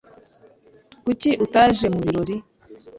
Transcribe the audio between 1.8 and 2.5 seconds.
mu kirori?